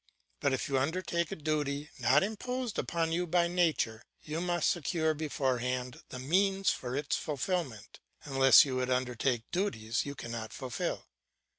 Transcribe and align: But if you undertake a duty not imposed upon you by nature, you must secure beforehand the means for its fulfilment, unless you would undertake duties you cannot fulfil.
But 0.39 0.51
if 0.51 0.67
you 0.67 0.79
undertake 0.79 1.31
a 1.31 1.35
duty 1.35 1.91
not 1.99 2.23
imposed 2.23 2.79
upon 2.79 3.11
you 3.11 3.27
by 3.27 3.47
nature, 3.47 4.01
you 4.23 4.41
must 4.41 4.71
secure 4.71 5.13
beforehand 5.13 6.01
the 6.09 6.17
means 6.17 6.71
for 6.71 6.95
its 6.95 7.15
fulfilment, 7.15 7.99
unless 8.23 8.65
you 8.65 8.77
would 8.77 8.89
undertake 8.89 9.43
duties 9.51 10.03
you 10.03 10.15
cannot 10.15 10.53
fulfil. 10.53 11.05